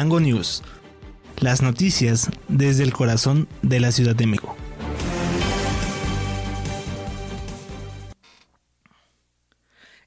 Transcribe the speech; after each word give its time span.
Chilango 0.00 0.20
News. 0.20 0.62
Las 1.40 1.60
noticias 1.60 2.30
desde 2.48 2.84
el 2.84 2.92
corazón 2.94 3.48
de 3.60 3.80
la 3.80 3.92
Ciudad 3.92 4.16
de 4.16 4.26
México. 4.26 4.56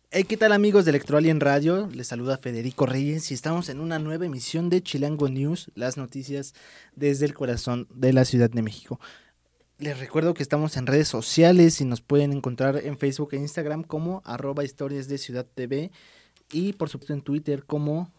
Hey, 0.09 0.23
¿qué 0.23 0.35
tal 0.35 0.51
amigos 0.51 0.85
de 0.85 0.89
Electroalien 0.89 1.39
Radio? 1.39 1.89
Les 1.93 2.07
saluda 2.07 2.39
Federico 2.39 2.87
Reyes 2.87 3.29
y 3.29 3.35
estamos 3.35 3.70
en 3.70 3.79
una 3.79 3.99
nueva 3.99 4.25
emisión 4.25 4.71
de 4.71 4.81
Chilango 4.81 5.29
News, 5.29 5.70
las 5.75 5.95
noticias 5.95 6.55
desde 6.95 7.27
el 7.27 7.35
corazón 7.35 7.87
de 7.93 8.13
la 8.13 8.25
Ciudad 8.25 8.49
de 8.49 8.63
México. 8.63 8.99
Les 9.77 9.99
recuerdo 9.99 10.34
que 10.34 10.41
estamos 10.41 10.75
en 10.75 10.87
redes 10.87 11.07
sociales 11.07 11.79
y 11.81 11.85
nos 11.85 12.01
pueden 12.01 12.34
encontrar 12.34 12.77
en 12.84 12.98
Facebook 12.98 13.29
e 13.34 13.37
Instagram 13.37 13.84
como 13.84 14.23
arroba 14.25 14.63
historias 14.63 15.07
de 15.07 15.20
Ciudad 15.20 15.45
TV 15.45 15.91
y 16.51 16.73
por 16.73 16.89
supuesto 16.89 17.13
en 17.13 17.21
Twitter 17.21 17.63
como 17.63 18.12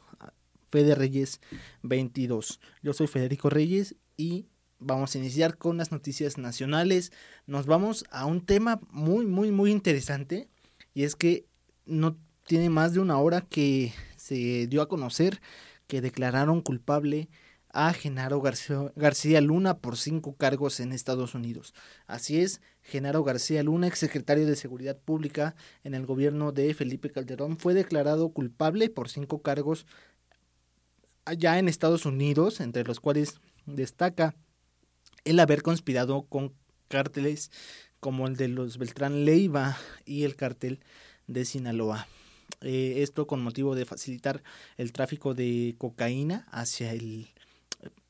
Fede 0.74 0.96
Reyes 0.96 1.40
22. 1.82 2.58
Yo 2.82 2.92
soy 2.94 3.06
Federico 3.06 3.48
Reyes 3.48 3.94
y 4.16 4.48
vamos 4.80 5.14
a 5.14 5.18
iniciar 5.18 5.56
con 5.56 5.76
las 5.76 5.92
noticias 5.92 6.36
nacionales. 6.36 7.12
Nos 7.46 7.66
vamos 7.66 8.04
a 8.10 8.26
un 8.26 8.44
tema 8.44 8.80
muy, 8.90 9.24
muy, 9.24 9.52
muy 9.52 9.70
interesante 9.70 10.48
y 10.92 11.04
es 11.04 11.14
que 11.14 11.46
no 11.86 12.18
tiene 12.44 12.70
más 12.70 12.92
de 12.92 12.98
una 12.98 13.18
hora 13.18 13.42
que 13.42 13.92
se 14.16 14.66
dio 14.66 14.82
a 14.82 14.88
conocer 14.88 15.40
que 15.86 16.00
declararon 16.00 16.60
culpable 16.60 17.28
a 17.68 17.92
Genaro 17.92 18.40
García, 18.40 19.40
Luna 19.40 19.78
por 19.78 19.96
cinco 19.96 20.34
cargos 20.36 20.80
en 20.80 20.92
Estados 20.92 21.36
Unidos. 21.36 21.72
Así 22.08 22.40
es, 22.40 22.60
Genaro 22.82 23.22
García 23.22 23.62
Luna, 23.62 23.86
exsecretario 23.86 24.46
de 24.46 24.56
Seguridad 24.56 24.98
Pública 24.98 25.54
en 25.84 25.94
el 25.94 26.04
gobierno 26.04 26.50
de 26.50 26.74
Felipe 26.74 27.10
Calderón, 27.10 27.58
fue 27.58 27.74
declarado 27.74 28.30
culpable 28.30 28.90
por 28.90 29.08
cinco 29.08 29.42
cargos 29.42 29.86
allá 31.24 31.58
en 31.58 31.68
Estados 31.68 32.06
Unidos, 32.06 32.60
entre 32.60 32.84
los 32.84 33.00
cuales 33.00 33.40
destaca 33.66 34.34
el 35.24 35.40
haber 35.40 35.62
conspirado 35.62 36.22
con 36.22 36.52
cárteles 36.88 37.50
como 38.00 38.26
el 38.26 38.36
de 38.36 38.48
los 38.48 38.78
Beltrán 38.78 39.24
Leiva 39.24 39.78
y 40.04 40.24
el 40.24 40.36
cartel 40.36 40.80
de 41.26 41.44
Sinaloa. 41.44 42.06
Eh, 42.60 43.02
esto 43.02 43.26
con 43.26 43.42
motivo 43.42 43.74
de 43.74 43.86
facilitar 43.86 44.42
el 44.76 44.92
tráfico 44.92 45.34
de 45.34 45.74
cocaína 45.78 46.46
hacia 46.50 46.92
el, 46.92 47.28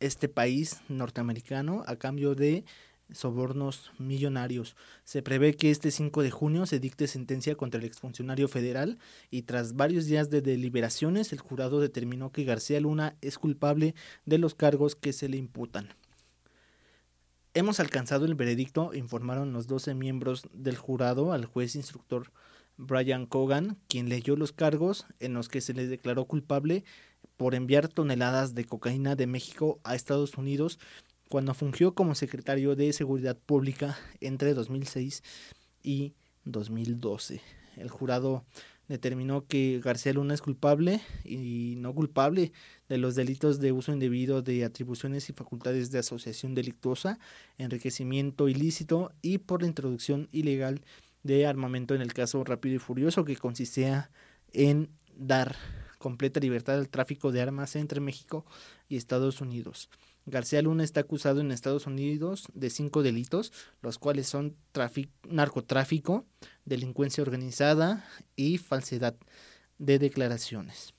este 0.00 0.28
país 0.28 0.80
norteamericano 0.88 1.84
a 1.86 1.96
cambio 1.96 2.34
de 2.34 2.64
sobornos 3.12 3.92
millonarios. 3.98 4.76
Se 5.04 5.22
prevé 5.22 5.54
que 5.54 5.70
este 5.70 5.90
5 5.90 6.22
de 6.22 6.30
junio 6.30 6.66
se 6.66 6.80
dicte 6.80 7.06
sentencia 7.06 7.54
contra 7.54 7.80
el 7.80 7.86
exfuncionario 7.86 8.48
federal 8.48 8.98
y 9.30 9.42
tras 9.42 9.76
varios 9.76 10.06
días 10.06 10.30
de 10.30 10.40
deliberaciones 10.40 11.32
el 11.32 11.40
jurado 11.40 11.80
determinó 11.80 12.32
que 12.32 12.44
García 12.44 12.80
Luna 12.80 13.16
es 13.20 13.38
culpable 13.38 13.94
de 14.24 14.38
los 14.38 14.54
cargos 14.54 14.96
que 14.96 15.12
se 15.12 15.28
le 15.28 15.36
imputan. 15.36 15.94
Hemos 17.52 17.78
alcanzado 17.78 18.24
el 18.24 18.34
veredicto, 18.34 18.94
informaron 18.94 19.52
los 19.52 19.68
12 19.68 19.94
miembros 19.94 20.42
del 20.52 20.76
jurado 20.76 21.32
al 21.32 21.44
juez 21.44 21.76
instructor 21.76 22.32
Brian 22.76 23.26
Cogan, 23.26 23.78
quien 23.86 24.08
leyó 24.08 24.34
los 24.34 24.50
cargos 24.50 25.06
en 25.20 25.34
los 25.34 25.48
que 25.48 25.60
se 25.60 25.74
le 25.74 25.86
declaró 25.86 26.24
culpable 26.24 26.84
por 27.36 27.54
enviar 27.54 27.88
toneladas 27.88 28.54
de 28.54 28.64
cocaína 28.64 29.14
de 29.14 29.26
México 29.26 29.80
a 29.84 29.94
Estados 29.94 30.36
Unidos 30.36 30.78
cuando 31.28 31.54
fungió 31.54 31.94
como 31.94 32.14
secretario 32.14 32.76
de 32.76 32.92
Seguridad 32.92 33.36
Pública 33.36 33.98
entre 34.20 34.54
2006 34.54 35.22
y 35.82 36.14
2012. 36.44 37.40
El 37.76 37.90
jurado 37.90 38.44
determinó 38.88 39.46
que 39.46 39.80
García 39.82 40.12
Luna 40.12 40.34
es 40.34 40.42
culpable 40.42 41.00
y 41.24 41.74
no 41.78 41.94
culpable 41.94 42.52
de 42.88 42.98
los 42.98 43.14
delitos 43.14 43.58
de 43.58 43.72
uso 43.72 43.92
indebido 43.92 44.42
de 44.42 44.64
atribuciones 44.64 45.28
y 45.30 45.32
facultades 45.32 45.90
de 45.90 45.98
asociación 45.98 46.54
delictuosa, 46.54 47.18
enriquecimiento 47.58 48.48
ilícito 48.48 49.12
y 49.22 49.38
por 49.38 49.62
la 49.62 49.68
introducción 49.68 50.28
ilegal 50.32 50.82
de 51.22 51.46
armamento 51.46 51.94
en 51.94 52.02
el 52.02 52.12
caso 52.12 52.44
Rápido 52.44 52.76
y 52.76 52.78
Furioso, 52.78 53.24
que 53.24 53.36
consistía 53.36 54.10
en 54.52 54.90
dar 55.16 55.56
completa 55.98 56.38
libertad 56.38 56.76
al 56.76 56.90
tráfico 56.90 57.32
de 57.32 57.40
armas 57.40 57.76
entre 57.76 58.00
México 58.00 58.44
y 58.88 58.96
Estados 58.96 59.40
Unidos. 59.40 59.88
García 60.26 60.62
Luna 60.62 60.84
está 60.84 61.00
acusado 61.00 61.40
en 61.40 61.50
Estados 61.50 61.86
Unidos 61.86 62.48
de 62.54 62.70
cinco 62.70 63.02
delitos, 63.02 63.52
los 63.82 63.98
cuales 63.98 64.26
son 64.26 64.56
narcotráfico, 65.28 66.24
delincuencia 66.64 67.22
organizada 67.22 68.04
y 68.36 68.58
falsedad 68.58 69.14
de 69.78 69.98
declaraciones. 69.98 70.94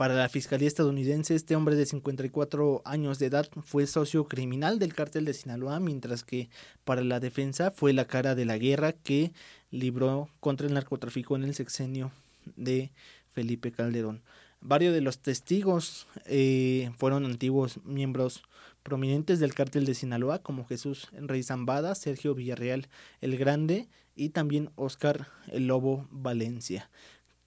Para 0.00 0.14
la 0.14 0.30
Fiscalía 0.30 0.66
estadounidense, 0.66 1.34
este 1.34 1.54
hombre 1.54 1.76
de 1.76 1.84
54 1.84 2.80
años 2.86 3.18
de 3.18 3.26
edad 3.26 3.46
fue 3.62 3.86
socio 3.86 4.24
criminal 4.24 4.78
del 4.78 4.94
cártel 4.94 5.26
de 5.26 5.34
Sinaloa, 5.34 5.78
mientras 5.78 6.24
que 6.24 6.48
para 6.84 7.02
la 7.02 7.20
defensa 7.20 7.70
fue 7.70 7.92
la 7.92 8.06
cara 8.06 8.34
de 8.34 8.46
la 8.46 8.56
guerra 8.56 8.94
que 8.94 9.34
libró 9.70 10.30
contra 10.40 10.66
el 10.66 10.72
narcotráfico 10.72 11.36
en 11.36 11.44
el 11.44 11.54
sexenio 11.54 12.12
de 12.56 12.92
Felipe 13.28 13.72
Calderón. 13.72 14.22
Varios 14.60 14.92
de 14.92 15.00
los 15.00 15.20
testigos 15.20 16.06
eh, 16.26 16.90
fueron 16.98 17.24
antiguos 17.24 17.80
miembros 17.84 18.42
prominentes 18.82 19.40
del 19.40 19.54
cártel 19.54 19.86
de 19.86 19.94
Sinaloa, 19.94 20.42
como 20.42 20.66
Jesús 20.66 21.08
Rey 21.12 21.42
Zambada, 21.42 21.94
Sergio 21.94 22.34
Villarreal 22.34 22.88
el 23.20 23.36
Grande 23.36 23.88
y 24.14 24.30
también 24.30 24.70
Oscar 24.76 25.28
el 25.48 25.66
Lobo 25.66 26.06
Valencia 26.10 26.90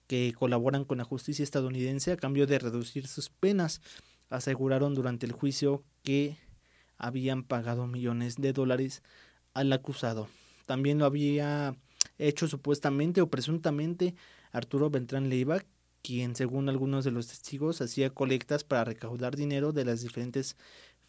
que 0.06 0.34
colaboran 0.38 0.84
con 0.84 0.98
la 0.98 1.04
justicia 1.04 1.42
estadounidense 1.42 2.12
a 2.12 2.16
cambio 2.16 2.46
de 2.46 2.58
reducir 2.58 3.06
sus 3.06 3.30
penas. 3.30 3.80
Aseguraron 4.30 4.94
durante 4.94 5.26
el 5.26 5.32
juicio 5.32 5.82
que 6.02 6.36
habían 6.98 7.42
pagado 7.42 7.86
millones 7.86 8.36
de 8.36 8.52
dólares 8.52 9.02
al 9.54 9.72
acusado. 9.72 10.28
También 10.66 10.98
lo 10.98 11.04
había 11.04 11.76
hecho 12.18 12.48
supuestamente 12.48 13.20
o 13.20 13.28
presuntamente 13.28 14.14
Arturo 14.52 14.90
Beltrán 14.90 15.28
Leiva, 15.28 15.62
quien 16.04 16.36
según 16.36 16.68
algunos 16.68 17.02
de 17.04 17.10
los 17.10 17.28
testigos 17.28 17.80
hacía 17.80 18.10
colectas 18.10 18.62
para 18.62 18.84
recaudar 18.84 19.36
dinero 19.36 19.72
de 19.72 19.86
las 19.86 20.02
diferentes 20.02 20.54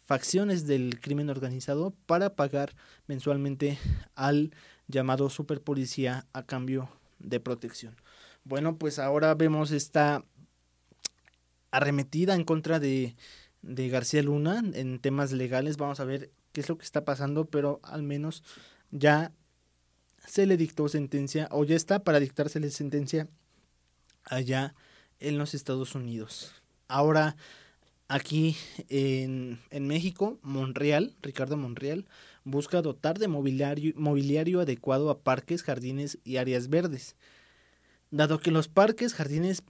facciones 0.06 0.66
del 0.66 1.00
crimen 1.00 1.28
organizado 1.28 1.92
para 2.06 2.34
pagar 2.34 2.74
mensualmente 3.06 3.78
al 4.14 4.54
llamado 4.88 5.28
superpolicía 5.28 6.26
a 6.32 6.44
cambio 6.44 6.88
de 7.18 7.40
protección. 7.40 7.94
Bueno, 8.44 8.78
pues 8.78 8.98
ahora 8.98 9.34
vemos 9.34 9.70
esta 9.70 10.24
arremetida 11.70 12.34
en 12.34 12.44
contra 12.44 12.80
de, 12.80 13.16
García 13.62 14.22
Luna 14.22 14.62
en 14.72 14.98
temas 14.98 15.30
legales. 15.30 15.76
Vamos 15.76 16.00
a 16.00 16.04
ver 16.04 16.30
qué 16.52 16.62
es 16.62 16.70
lo 16.70 16.78
que 16.78 16.84
está 16.84 17.04
pasando, 17.04 17.44
pero 17.44 17.80
al 17.82 18.02
menos 18.02 18.42
ya 18.90 19.32
se 20.26 20.46
le 20.46 20.56
dictó 20.56 20.88
sentencia 20.88 21.48
o 21.50 21.64
ya 21.64 21.76
está 21.76 22.02
para 22.02 22.18
dictársele 22.18 22.70
sentencia 22.70 23.28
allá 24.24 24.74
en 25.20 25.38
los 25.38 25.54
Estados 25.54 25.94
Unidos. 25.94 26.52
Ahora, 26.88 27.36
aquí 28.08 28.56
en, 28.88 29.60
en 29.70 29.86
México, 29.86 30.38
Monreal, 30.42 31.14
Ricardo 31.22 31.56
Monreal, 31.56 32.06
busca 32.44 32.82
dotar 32.82 33.18
de 33.18 33.28
mobiliario, 33.28 33.92
mobiliario 33.96 34.60
adecuado 34.60 35.10
a 35.10 35.18
parques, 35.18 35.62
jardines 35.62 36.18
y 36.24 36.36
áreas 36.36 36.68
verdes. 36.68 37.16
Dado 38.10 38.38
que 38.38 38.50
los 38.50 38.68
parques, 38.68 39.14
jardines 39.14 39.62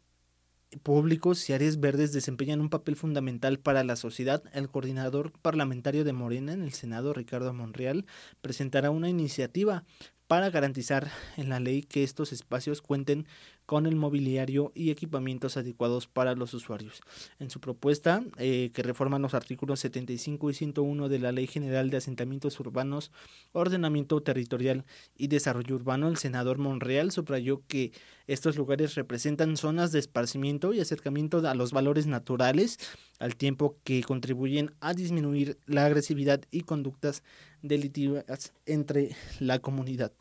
públicos 0.82 1.48
y 1.48 1.52
áreas 1.52 1.80
verdes 1.80 2.12
desempeñan 2.12 2.60
un 2.60 2.68
papel 2.68 2.96
fundamental 2.96 3.58
para 3.58 3.84
la 3.84 3.96
sociedad, 3.96 4.42
el 4.52 4.68
coordinador 4.68 5.32
parlamentario 5.40 6.04
de 6.04 6.12
Morena 6.12 6.52
en 6.52 6.62
el 6.62 6.72
Senado, 6.72 7.14
Ricardo 7.14 7.52
Monreal, 7.54 8.04
presentará 8.40 8.90
una 8.90 9.08
iniciativa 9.08 9.84
para 10.26 10.50
garantizar 10.50 11.10
en 11.36 11.48
la 11.48 11.60
ley 11.60 11.82
que 11.82 12.02
estos 12.02 12.32
espacios 12.32 12.82
cuenten 12.82 13.26
con 13.66 13.86
el 13.86 13.96
mobiliario 13.96 14.72
y 14.74 14.90
equipamientos 14.90 15.56
adecuados 15.56 16.06
para 16.06 16.34
los 16.34 16.54
usuarios. 16.54 17.00
En 17.38 17.50
su 17.50 17.60
propuesta, 17.60 18.24
eh, 18.38 18.70
que 18.72 18.82
reforman 18.82 19.22
los 19.22 19.34
artículos 19.34 19.80
75 19.80 20.50
y 20.50 20.54
101 20.54 21.08
de 21.08 21.18
la 21.18 21.32
Ley 21.32 21.46
General 21.46 21.90
de 21.90 21.96
Asentamientos 21.96 22.58
Urbanos, 22.60 23.10
Ordenamiento 23.52 24.20
Territorial 24.22 24.84
y 25.16 25.26
Desarrollo 25.26 25.74
Urbano, 25.74 26.08
el 26.08 26.16
senador 26.16 26.58
Monreal 26.58 27.10
subrayó 27.10 27.62
que 27.66 27.92
estos 28.26 28.56
lugares 28.56 28.94
representan 28.94 29.56
zonas 29.56 29.92
de 29.92 29.98
esparcimiento 29.98 30.72
y 30.72 30.80
acercamiento 30.80 31.46
a 31.46 31.54
los 31.54 31.72
valores 31.72 32.06
naturales, 32.06 32.78
al 33.18 33.36
tiempo 33.36 33.76
que 33.84 34.02
contribuyen 34.02 34.74
a 34.80 34.94
disminuir 34.94 35.58
la 35.66 35.86
agresividad 35.86 36.40
y 36.50 36.62
conductas 36.62 37.22
delictivas 37.62 38.52
entre 38.66 39.16
la 39.40 39.58
comunidad. 39.58 40.12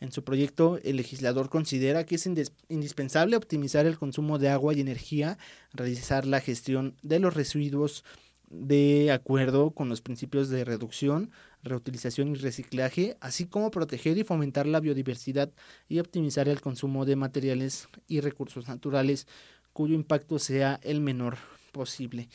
En 0.00 0.12
su 0.12 0.24
proyecto, 0.24 0.78
el 0.82 0.96
legislador 0.96 1.50
considera 1.50 2.06
que 2.06 2.14
es 2.14 2.28
indispensable 2.68 3.36
optimizar 3.36 3.84
el 3.84 3.98
consumo 3.98 4.38
de 4.38 4.48
agua 4.48 4.72
y 4.72 4.80
energía, 4.80 5.36
realizar 5.74 6.26
la 6.26 6.40
gestión 6.40 6.96
de 7.02 7.18
los 7.18 7.34
residuos 7.34 8.02
de 8.48 9.12
acuerdo 9.12 9.70
con 9.70 9.88
los 9.88 10.00
principios 10.00 10.48
de 10.48 10.64
reducción, 10.64 11.30
reutilización 11.62 12.28
y 12.28 12.34
reciclaje, 12.34 13.16
así 13.20 13.46
como 13.46 13.70
proteger 13.70 14.18
y 14.18 14.24
fomentar 14.24 14.66
la 14.66 14.80
biodiversidad 14.80 15.52
y 15.88 16.00
optimizar 16.00 16.48
el 16.48 16.60
consumo 16.60 17.04
de 17.04 17.16
materiales 17.16 17.88
y 18.08 18.20
recursos 18.20 18.68
naturales 18.68 19.28
cuyo 19.72 19.94
impacto 19.94 20.38
sea 20.38 20.80
el 20.82 21.00
menor 21.00 21.36
posible. 21.72 22.28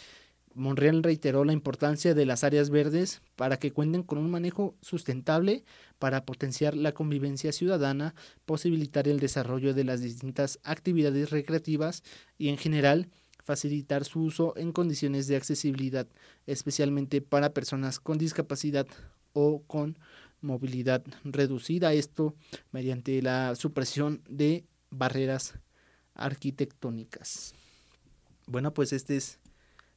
Monreal 0.56 1.04
reiteró 1.04 1.44
la 1.44 1.52
importancia 1.52 2.14
de 2.14 2.26
las 2.26 2.46
áreas 2.46 2.70
verdes 2.70 3.22
para 3.36 3.60
que 3.60 3.72
cuenten 3.72 4.04
con 4.04 4.18
un 4.18 4.32
manejo 4.32 4.76
sustentable 4.82 5.66
para 6.00 6.26
potenciar 6.26 6.76
la 6.76 6.94
convivencia 6.94 7.52
ciudadana, 7.52 8.16
posibilitar 8.46 9.08
el 9.10 9.20
desarrollo 9.20 9.74
de 9.74 9.84
las 9.84 10.02
distintas 10.02 10.60
actividades 10.64 11.30
recreativas 11.30 12.04
y 12.38 12.48
en 12.48 12.58
general 12.58 13.10
facilitar 13.44 14.06
su 14.06 14.22
uso 14.22 14.54
en 14.56 14.72
condiciones 14.72 15.28
de 15.28 15.36
accesibilidad, 15.36 16.08
especialmente 16.48 17.22
para 17.22 17.54
personas 17.54 18.00
con 18.00 18.18
discapacidad 18.18 18.88
o 19.34 19.62
con 19.68 20.00
movilidad 20.40 21.04
reducida. 21.26 21.94
Esto 21.94 22.34
mediante 22.72 23.22
la 23.22 23.56
supresión 23.56 24.22
de 24.30 24.64
barreras 24.90 25.56
arquitectónicas. 26.14 27.54
Bueno, 28.48 28.74
pues 28.74 28.94
este 28.94 29.18
es 29.18 29.40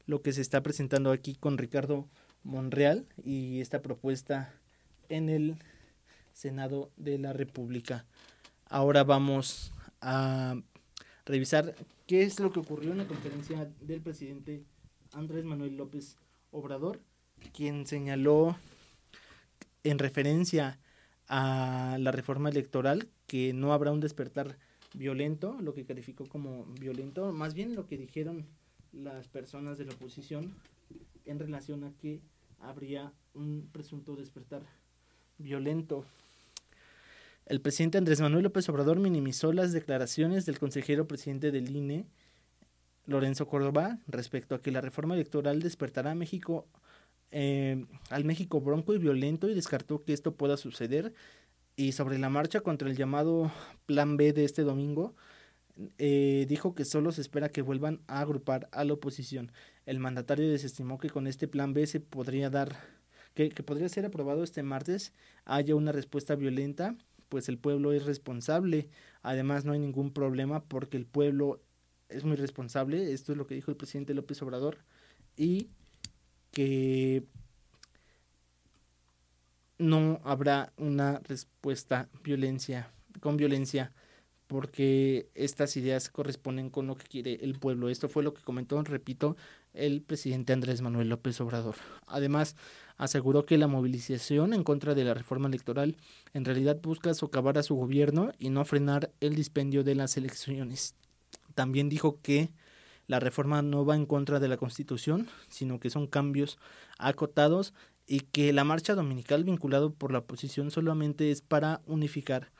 lo 0.08 0.22
que 0.22 0.32
se 0.32 0.40
está 0.40 0.62
presentando 0.62 1.12
aquí 1.12 1.34
con 1.34 1.58
Ricardo 1.58 2.08
Monreal 2.42 3.06
y 3.22 3.60
esta 3.60 3.82
propuesta 3.82 4.54
en 5.10 5.28
el 5.28 5.56
Senado 6.32 6.90
de 6.96 7.18
la 7.18 7.34
República. 7.34 8.06
Ahora 8.64 9.04
vamos 9.04 9.70
a 10.00 10.56
revisar 11.26 11.74
qué 12.06 12.22
es 12.22 12.40
lo 12.40 12.50
que 12.50 12.60
ocurrió 12.60 12.92
en 12.92 12.98
la 12.98 13.06
conferencia 13.06 13.70
del 13.82 14.00
presidente 14.00 14.64
Andrés 15.12 15.44
Manuel 15.44 15.76
López 15.76 16.16
Obrador, 16.52 17.00
quien 17.52 17.86
señaló 17.86 18.56
en 19.84 19.98
referencia 19.98 20.80
a 21.28 21.98
la 22.00 22.12
reforma 22.12 22.48
electoral 22.48 23.08
que 23.26 23.52
no 23.52 23.74
habrá 23.74 23.92
un 23.92 24.00
despertar 24.00 24.56
violento, 24.94 25.58
lo 25.60 25.74
que 25.74 25.84
calificó 25.84 26.24
como 26.24 26.64
violento, 26.80 27.30
más 27.34 27.52
bien 27.52 27.74
lo 27.74 27.86
que 27.86 27.98
dijeron 27.98 28.46
las 28.92 29.28
personas 29.28 29.78
de 29.78 29.84
la 29.84 29.92
oposición 29.92 30.54
en 31.24 31.38
relación 31.38 31.84
a 31.84 31.92
que 31.92 32.20
habría 32.60 33.12
un 33.34 33.68
presunto 33.72 34.16
despertar 34.16 34.62
violento. 35.38 36.04
El 37.46 37.60
presidente 37.60 37.98
Andrés 37.98 38.20
Manuel 38.20 38.44
López 38.44 38.68
Obrador 38.68 38.98
minimizó 38.98 39.52
las 39.52 39.72
declaraciones 39.72 40.44
del 40.44 40.58
consejero 40.58 41.06
presidente 41.06 41.50
del 41.50 41.74
INE, 41.74 42.06
Lorenzo 43.06 43.46
Córdoba, 43.46 43.98
respecto 44.06 44.54
a 44.54 44.60
que 44.60 44.70
la 44.70 44.82
reforma 44.82 45.14
electoral 45.14 45.62
despertará 45.62 46.10
a 46.10 46.14
México, 46.14 46.66
eh, 47.30 47.86
al 48.10 48.24
México 48.24 48.60
bronco 48.60 48.92
y 48.92 48.98
violento 48.98 49.48
y 49.48 49.54
descartó 49.54 50.04
que 50.04 50.12
esto 50.12 50.34
pueda 50.34 50.58
suceder. 50.58 51.14
Y 51.74 51.92
sobre 51.92 52.18
la 52.18 52.28
marcha 52.28 52.60
contra 52.60 52.90
el 52.90 52.96
llamado 52.96 53.50
Plan 53.86 54.18
B 54.18 54.34
de 54.34 54.44
este 54.44 54.62
domingo, 54.62 55.14
eh, 55.98 56.46
dijo 56.48 56.74
que 56.74 56.84
solo 56.84 57.12
se 57.12 57.20
espera 57.20 57.50
que 57.50 57.62
vuelvan 57.62 58.00
a 58.06 58.20
agrupar 58.20 58.68
a 58.72 58.84
la 58.84 58.94
oposición. 58.94 59.52
El 59.86 60.00
mandatario 60.00 60.48
desestimó 60.50 60.98
que 60.98 61.10
con 61.10 61.26
este 61.26 61.48
plan 61.48 61.72
B 61.72 61.86
se 61.86 62.00
podría 62.00 62.50
dar, 62.50 62.76
que, 63.34 63.50
que 63.50 63.62
podría 63.62 63.88
ser 63.88 64.04
aprobado 64.04 64.42
este 64.42 64.62
martes, 64.62 65.12
haya 65.44 65.74
una 65.74 65.92
respuesta 65.92 66.34
violenta, 66.34 66.96
pues 67.28 67.48
el 67.48 67.58
pueblo 67.58 67.92
es 67.92 68.04
responsable. 68.06 68.88
Además 69.22 69.64
no 69.64 69.72
hay 69.72 69.78
ningún 69.78 70.12
problema 70.12 70.64
porque 70.64 70.96
el 70.96 71.06
pueblo 71.06 71.60
es 72.08 72.24
muy 72.24 72.36
responsable, 72.36 73.12
esto 73.12 73.32
es 73.32 73.38
lo 73.38 73.46
que 73.46 73.54
dijo 73.54 73.70
el 73.70 73.76
presidente 73.76 74.14
López 74.14 74.40
Obrador, 74.42 74.78
y 75.36 75.68
que 76.50 77.24
no 79.78 80.20
habrá 80.24 80.72
una 80.76 81.20
respuesta 81.20 82.08
violencia 82.24 82.90
con 83.20 83.36
violencia 83.36 83.92
porque 84.48 85.28
estas 85.34 85.76
ideas 85.76 86.08
corresponden 86.08 86.70
con 86.70 86.86
lo 86.86 86.96
que 86.96 87.06
quiere 87.06 87.38
el 87.42 87.58
pueblo. 87.58 87.90
Esto 87.90 88.08
fue 88.08 88.22
lo 88.22 88.32
que 88.34 88.42
comentó, 88.42 88.82
repito, 88.82 89.36
el 89.74 90.00
presidente 90.02 90.54
Andrés 90.54 90.80
Manuel 90.80 91.10
López 91.10 91.40
Obrador. 91.40 91.76
Además, 92.06 92.56
aseguró 92.96 93.44
que 93.44 93.58
la 93.58 93.68
movilización 93.68 94.54
en 94.54 94.64
contra 94.64 94.94
de 94.94 95.04
la 95.04 95.14
reforma 95.14 95.48
electoral 95.48 95.98
en 96.32 96.46
realidad 96.46 96.80
busca 96.82 97.12
socavar 97.12 97.58
a 97.58 97.62
su 97.62 97.76
gobierno 97.76 98.32
y 98.38 98.48
no 98.48 98.64
frenar 98.64 99.12
el 99.20 99.34
dispendio 99.34 99.84
de 99.84 99.94
las 99.94 100.16
elecciones. 100.16 100.94
También 101.54 101.90
dijo 101.90 102.18
que 102.22 102.50
la 103.06 103.20
reforma 103.20 103.60
no 103.60 103.84
va 103.84 103.96
en 103.96 104.06
contra 104.06 104.40
de 104.40 104.48
la 104.48 104.56
Constitución, 104.56 105.28
sino 105.48 105.78
que 105.78 105.90
son 105.90 106.06
cambios 106.06 106.58
acotados 106.98 107.74
y 108.06 108.20
que 108.20 108.54
la 108.54 108.64
marcha 108.64 108.94
dominical 108.94 109.44
vinculado 109.44 109.92
por 109.92 110.10
la 110.10 110.20
oposición 110.20 110.70
solamente 110.70 111.30
es 111.30 111.42
para 111.42 111.82
unificar 111.86 112.50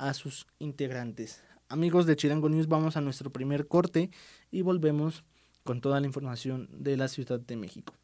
a 0.00 0.14
sus 0.14 0.46
integrantes. 0.58 1.42
Amigos 1.68 2.06
de 2.06 2.16
Chirango 2.16 2.48
News, 2.48 2.68
vamos 2.68 2.96
a 2.96 3.02
nuestro 3.02 3.30
primer 3.30 3.68
corte 3.68 4.10
y 4.50 4.62
volvemos 4.62 5.24
con 5.62 5.82
toda 5.82 6.00
la 6.00 6.06
información 6.06 6.68
de 6.72 6.96
la 6.96 7.06
Ciudad 7.06 7.38
de 7.38 7.56
México. 7.56 7.99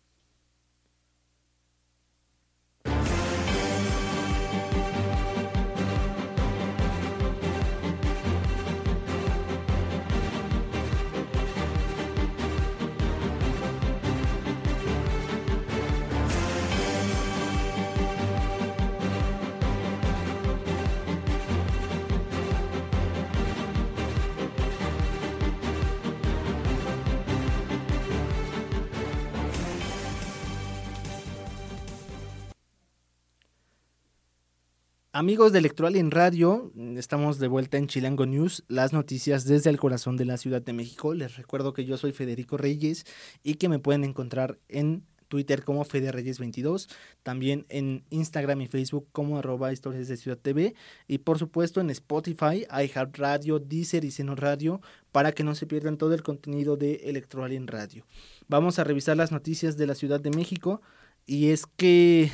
Amigos 35.18 35.50
de 35.50 35.60
Electoral 35.60 35.96
en 35.96 36.10
Radio, 36.10 36.74
estamos 36.98 37.38
de 37.38 37.48
vuelta 37.48 37.78
en 37.78 37.86
Chilango 37.86 38.26
News, 38.26 38.64
las 38.68 38.92
noticias 38.92 39.46
desde 39.46 39.70
el 39.70 39.78
corazón 39.78 40.18
de 40.18 40.26
la 40.26 40.37
Ciudad 40.37 40.61
de 40.61 40.75
México. 40.75 41.14
Les 41.14 41.37
recuerdo 41.37 41.73
que 41.73 41.87
yo 41.87 41.96
soy 41.96 42.12
Federico 42.12 42.58
Reyes 42.58 43.06
y 43.42 43.54
que 43.54 43.70
me 43.70 43.78
pueden 43.78 44.04
encontrar 44.04 44.58
en 44.68 45.06
Twitter 45.28 45.64
como 45.64 45.87
FederReyes22, 45.87 46.90
también 47.23 47.64
en 47.70 48.04
Instagram 48.11 48.61
y 48.61 48.66
Facebook 48.66 49.08
como 49.11 49.38
arroba 49.38 49.73
historias 49.73 50.06
de 50.06 50.18
Ciudad 50.18 50.37
TV 50.37 50.75
y 51.08 51.16
por 51.16 51.38
supuesto 51.38 51.80
en 51.80 51.88
Spotify, 51.88 52.66
iHeartRadio, 52.70 53.58
Deezer 53.58 54.04
y 54.04 54.11
Seno 54.11 54.35
Radio 54.35 54.82
para 55.12 55.32
que 55.32 55.44
no 55.44 55.54
se 55.54 55.64
pierdan 55.64 55.96
todo 55.96 56.12
el 56.12 56.23
contenido 56.23 56.76
de 56.76 56.96
Electoral 57.04 57.52
en 57.52 57.68
Radio. 57.68 58.04
Vamos 58.49 58.78
a 58.78 58.85
revisar 58.85 59.16
las 59.16 59.32
noticias 59.32 59.78
de 59.78 59.87
la 59.87 59.94
Ciudad 59.94 60.20
de 60.20 60.28
México 60.28 60.82
y 61.25 61.52
es 61.52 61.64
que 61.64 62.30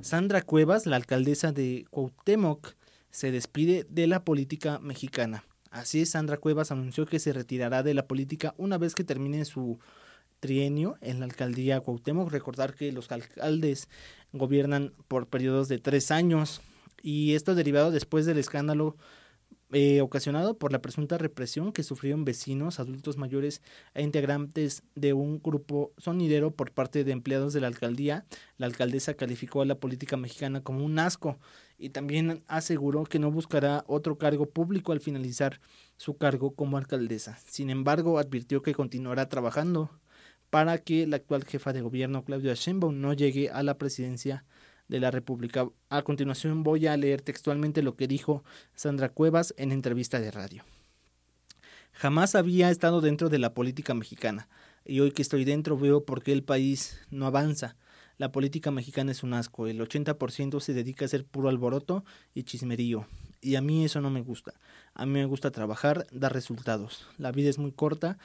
Sandra 0.00 0.42
Cuevas, 0.42 0.86
la 0.86 0.96
alcaldesa 0.96 1.52
de 1.52 1.86
Cuauhtémoc, 1.90 2.74
se 3.10 3.30
despide 3.30 3.86
de 3.88 4.06
la 4.06 4.24
política 4.24 4.78
mexicana. 4.78 5.44
Así 5.70 6.02
es, 6.02 6.10
Sandra 6.10 6.36
Cuevas 6.36 6.70
anunció 6.70 7.06
que 7.06 7.18
se 7.18 7.32
retirará 7.32 7.82
de 7.82 7.94
la 7.94 8.06
política 8.06 8.54
una 8.58 8.78
vez 8.78 8.94
que 8.94 9.04
termine 9.04 9.44
su 9.44 9.78
trienio 10.40 10.96
en 11.00 11.18
la 11.18 11.24
alcaldía 11.24 11.80
Cuauhtémoc. 11.80 12.30
Recordar 12.30 12.74
que 12.74 12.92
los 12.92 13.10
alcaldes 13.10 13.88
gobiernan 14.32 14.92
por 15.08 15.28
periodos 15.28 15.68
de 15.68 15.78
tres 15.78 16.10
años 16.10 16.60
y 17.02 17.34
esto 17.34 17.54
derivado 17.54 17.90
después 17.90 18.26
del 18.26 18.38
escándalo 18.38 18.96
eh, 19.72 20.00
ocasionado 20.00 20.56
por 20.58 20.70
la 20.70 20.80
presunta 20.80 21.18
represión 21.18 21.72
que 21.72 21.82
sufrieron 21.82 22.24
vecinos, 22.24 22.78
adultos 22.78 23.16
mayores 23.16 23.62
e 23.94 24.02
integrantes 24.02 24.84
de 24.94 25.12
un 25.12 25.40
grupo 25.42 25.92
sonidero 25.98 26.52
por 26.52 26.70
parte 26.70 27.02
de 27.02 27.12
empleados 27.12 27.52
de 27.52 27.60
la 27.60 27.66
alcaldía. 27.66 28.24
La 28.58 28.66
alcaldesa 28.66 29.14
calificó 29.14 29.62
a 29.62 29.66
la 29.66 29.80
política 29.80 30.16
mexicana 30.16 30.62
como 30.62 30.84
un 30.84 30.98
asco 31.00 31.38
y 31.78 31.90
también 31.90 32.44
aseguró 32.46 33.04
que 33.04 33.18
no 33.18 33.30
buscará 33.32 33.84
otro 33.88 34.18
cargo 34.18 34.48
público 34.48 34.92
al 34.92 35.00
finalizar 35.00 35.60
su 35.96 36.16
cargo 36.16 36.54
como 36.54 36.76
alcaldesa. 36.76 37.36
Sin 37.46 37.68
embargo, 37.68 38.18
advirtió 38.18 38.62
que 38.62 38.74
continuará 38.74 39.28
trabajando 39.28 39.90
para 40.50 40.78
que 40.78 41.06
la 41.08 41.16
actual 41.16 41.44
jefa 41.44 41.72
de 41.72 41.80
gobierno, 41.80 42.24
Claudia 42.24 42.54
Sheinbaum, 42.54 43.00
no 43.00 43.12
llegue 43.12 43.50
a 43.50 43.64
la 43.64 43.78
presidencia 43.78 44.44
de 44.88 45.00
la 45.00 45.10
República. 45.10 45.68
A 45.88 46.02
continuación 46.02 46.62
voy 46.62 46.86
a 46.86 46.96
leer 46.96 47.22
textualmente 47.22 47.82
lo 47.82 47.96
que 47.96 48.08
dijo 48.08 48.44
Sandra 48.74 49.08
Cuevas 49.08 49.54
en 49.56 49.72
entrevista 49.72 50.20
de 50.20 50.30
radio. 50.30 50.64
Jamás 51.92 52.34
había 52.34 52.70
estado 52.70 53.00
dentro 53.00 53.28
de 53.28 53.38
la 53.38 53.54
política 53.54 53.94
mexicana 53.94 54.48
y 54.84 55.00
hoy 55.00 55.12
que 55.12 55.22
estoy 55.22 55.44
dentro 55.44 55.78
veo 55.78 56.04
por 56.04 56.22
qué 56.22 56.32
el 56.32 56.42
país 56.42 57.00
no 57.10 57.26
avanza. 57.26 57.76
La 58.18 58.32
política 58.32 58.70
mexicana 58.70 59.12
es 59.12 59.22
un 59.22 59.34
asco, 59.34 59.66
el 59.66 59.80
80% 59.80 60.60
se 60.60 60.74
dedica 60.74 61.04
a 61.04 61.06
hacer 61.06 61.24
puro 61.24 61.48
alboroto 61.48 62.04
y 62.34 62.44
chismerío. 62.44 63.06
Y 63.40 63.56
a 63.56 63.60
mí 63.60 63.84
eso 63.84 64.00
no 64.00 64.10
me 64.10 64.22
gusta. 64.22 64.54
A 64.94 65.04
mí 65.04 65.12
me 65.12 65.26
gusta 65.26 65.50
trabajar, 65.50 66.06
dar 66.10 66.32
resultados. 66.32 67.06
La 67.18 67.32
vida 67.32 67.50
es 67.50 67.58
muy 67.58 67.72
corta 67.72 68.18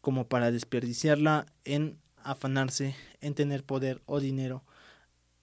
como 0.00 0.28
para 0.28 0.50
desperdiciarla 0.50 1.46
en 1.64 1.98
afanarse, 2.22 2.94
en 3.20 3.34
tener 3.34 3.64
poder 3.64 4.02
o 4.06 4.20
dinero 4.20 4.64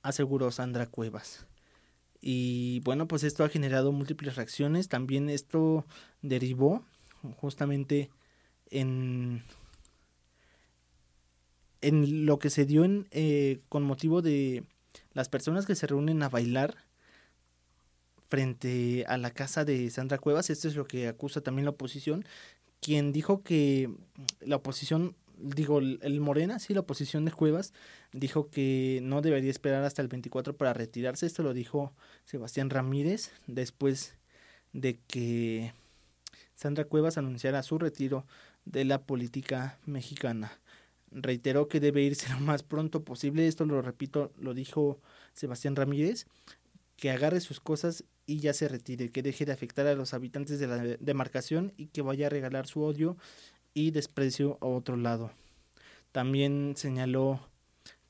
aseguró 0.01 0.51
Sandra 0.51 0.87
Cuevas. 0.87 1.45
Y 2.21 2.81
bueno, 2.81 3.07
pues 3.07 3.23
esto 3.23 3.43
ha 3.43 3.49
generado 3.49 3.91
múltiples 3.91 4.35
reacciones. 4.35 4.89
También 4.89 5.29
esto 5.29 5.85
derivó 6.21 6.83
justamente 7.37 8.09
en, 8.69 9.43
en 11.81 12.25
lo 12.25 12.39
que 12.39 12.49
se 12.49 12.65
dio 12.65 12.83
en, 12.83 13.07
eh, 13.11 13.61
con 13.69 13.83
motivo 13.83 14.21
de 14.21 14.63
las 15.13 15.29
personas 15.29 15.65
que 15.65 15.75
se 15.75 15.87
reúnen 15.87 16.23
a 16.23 16.29
bailar 16.29 16.75
frente 18.29 19.05
a 19.07 19.17
la 19.17 19.31
casa 19.31 19.65
de 19.65 19.89
Sandra 19.89 20.19
Cuevas, 20.19 20.49
esto 20.49 20.67
es 20.67 20.75
lo 20.75 20.85
que 20.85 21.07
acusa 21.07 21.41
también 21.41 21.65
la 21.65 21.71
oposición, 21.71 22.23
quien 22.79 23.11
dijo 23.11 23.41
que 23.41 23.89
la 24.39 24.57
oposición, 24.57 25.15
digo, 25.39 25.79
el 25.79 26.19
Morena, 26.19 26.59
sí, 26.59 26.73
la 26.73 26.81
oposición 26.81 27.25
de 27.25 27.31
Cuevas, 27.31 27.73
dijo 28.11 28.49
que 28.49 28.99
no 29.03 29.21
debería 29.21 29.51
esperar 29.51 29.83
hasta 29.83 30.01
el 30.01 30.07
24 30.07 30.55
para 30.55 30.73
retirarse, 30.73 31.25
esto 31.25 31.43
lo 31.43 31.53
dijo 31.53 31.93
Sebastián 32.25 32.69
Ramírez 32.69 33.31
después 33.47 34.15
de 34.73 34.99
que 35.07 35.73
Sandra 36.55 36.85
Cuevas 36.85 37.17
anunciara 37.17 37.63
su 37.63 37.77
retiro 37.77 38.25
de 38.65 38.85
la 38.85 39.03
política 39.03 39.79
mexicana. 39.85 40.59
Reiteró 41.11 41.67
que 41.67 41.79
debe 41.79 42.03
irse 42.03 42.29
lo 42.29 42.39
más 42.39 42.63
pronto 42.63 43.03
posible, 43.03 43.47
esto 43.47 43.65
lo 43.65 43.81
repito, 43.81 44.31
lo 44.37 44.53
dijo 44.53 44.99
Sebastián 45.33 45.75
Ramírez, 45.75 46.27
que 46.97 47.11
agarre 47.11 47.39
sus 47.39 47.59
cosas 47.59 48.03
y 48.25 48.39
ya 48.39 48.53
se 48.53 48.67
retire, 48.67 49.09
que 49.09 49.23
deje 49.23 49.45
de 49.45 49.53
afectar 49.53 49.87
a 49.87 49.95
los 49.95 50.13
habitantes 50.13 50.59
de 50.59 50.67
la 50.67 50.77
demarcación 50.99 51.73
y 51.77 51.87
que 51.87 52.01
vaya 52.01 52.27
a 52.27 52.29
regalar 52.29 52.67
su 52.67 52.83
odio 52.83 53.17
y 53.79 53.91
desprecio 53.91 54.57
a 54.61 54.65
otro 54.65 54.97
lado. 54.97 55.31
También 56.11 56.73
señaló 56.75 57.39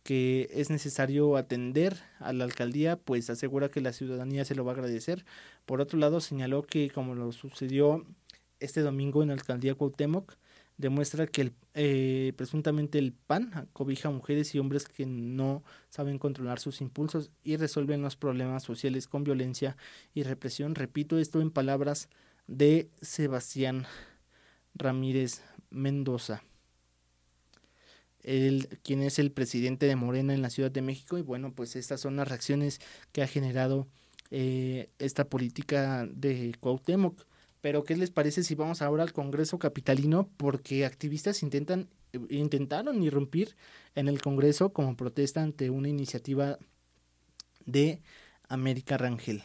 que 0.03 0.49
es 0.51 0.71
necesario 0.71 1.37
atender 1.37 1.97
a 2.19 2.33
la 2.33 2.45
alcaldía, 2.45 2.97
pues 2.97 3.29
asegura 3.29 3.69
que 3.69 3.81
la 3.81 3.93
ciudadanía 3.93 4.45
se 4.45 4.55
lo 4.55 4.65
va 4.65 4.71
a 4.71 4.75
agradecer. 4.75 5.25
Por 5.65 5.81
otro 5.81 5.99
lado, 5.99 6.21
señaló 6.21 6.63
que 6.63 6.89
como 6.89 7.13
lo 7.13 7.31
sucedió 7.31 8.05
este 8.59 8.81
domingo 8.81 9.21
en 9.21 9.27
la 9.27 9.35
alcaldía 9.35 9.75
Cuauhtémoc, 9.75 10.35
demuestra 10.77 11.27
que 11.27 11.41
el, 11.41 11.53
eh, 11.75 12.33
presuntamente 12.35 12.97
el 12.97 13.13
PAN 13.13 13.69
cobija 13.73 14.09
mujeres 14.09 14.55
y 14.55 14.59
hombres 14.59 14.87
que 14.87 15.05
no 15.05 15.63
saben 15.89 16.17
controlar 16.17 16.59
sus 16.59 16.81
impulsos 16.81 17.29
y 17.43 17.57
resuelven 17.57 18.01
los 18.01 18.15
problemas 18.15 18.63
sociales 18.63 19.07
con 19.07 19.23
violencia 19.23 19.77
y 20.15 20.23
represión. 20.23 20.73
Repito 20.73 21.19
esto 21.19 21.41
en 21.41 21.51
palabras 21.51 22.09
de 22.47 22.89
Sebastián 23.01 23.85
Ramírez 24.73 25.43
Mendoza, 25.69 26.43
el, 28.23 28.79
quien 28.83 29.01
es 29.01 29.19
el 29.19 29.31
presidente 29.31 29.85
de 29.85 29.95
Morena 29.95 30.33
en 30.33 30.41
la 30.41 30.49
Ciudad 30.49 30.71
de 30.71 30.81
México. 30.81 31.17
Y 31.17 31.21
bueno, 31.21 31.53
pues 31.53 31.75
estas 31.75 32.01
son 32.01 32.15
las 32.15 32.27
reacciones 32.27 32.79
que 33.11 33.21
ha 33.21 33.27
generado 33.27 33.87
eh, 34.31 34.89
esta 34.99 35.29
política 35.29 36.07
de 36.11 36.55
Cuauhtémoc. 36.59 37.25
Pero 37.61 37.83
¿qué 37.83 37.97
les 37.97 38.11
parece 38.11 38.43
si 38.43 38.55
vamos 38.55 38.81
ahora 38.81 39.03
al 39.03 39.13
Congreso 39.13 39.59
Capitalino? 39.59 40.29
Porque 40.37 40.85
activistas 40.85 41.43
intentan, 41.43 41.89
intentaron 42.29 43.03
irrumpir 43.03 43.55
en 43.95 44.07
el 44.07 44.21
Congreso 44.21 44.71
como 44.71 44.95
protesta 44.95 45.41
ante 45.41 45.69
una 45.69 45.89
iniciativa 45.89 46.57
de 47.65 48.01
América 48.47 48.97
Rangel. 48.97 49.43